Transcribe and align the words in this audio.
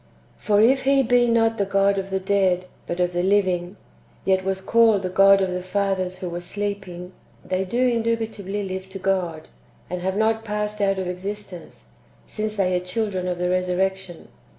For 0.39 0.59
if 0.63 0.81
He 0.85 1.03
be 1.03 1.27
not 1.27 1.59
the 1.59 1.65
God 1.67 1.99
of 1.99 2.09
the 2.09 2.19
dead, 2.19 2.65
but 2.87 2.99
of 2.99 3.13
the 3.13 3.21
living, 3.21 3.77
yet 4.25 4.43
was 4.43 4.59
called 4.59 5.03
the 5.03 5.11
God 5.11 5.41
of 5.43 5.51
the 5.51 5.61
fathers 5.61 6.17
who 6.17 6.29
were 6.31 6.41
sleeping, 6.41 7.11
they 7.45 7.65
do 7.65 7.87
indubitably 7.87 8.63
live 8.63 8.89
to 8.89 8.97
God, 8.97 9.49
and 9.91 10.01
have 10.01 10.17
not 10.17 10.43
passed 10.43 10.81
out 10.81 10.97
of 10.97 11.05
existence, 11.07 11.89
since 12.25 12.55
they 12.55 12.75
are 12.75 12.83
children 12.83 13.27
of 13.27 13.37
the 13.37 13.51
resurrection. 13.51 14.29